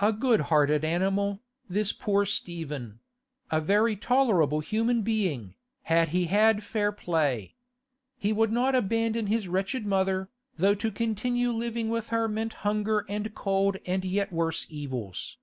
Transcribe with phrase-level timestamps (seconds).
[0.00, 3.00] A good hearted animal, this poor Stephen;
[3.50, 5.56] a very tolerable human being,
[5.90, 7.56] had he had fair play.
[8.16, 13.04] He would not abandon his wretched mother, though to continue living with her meant hunger
[13.08, 15.36] and cold and yet worse evils.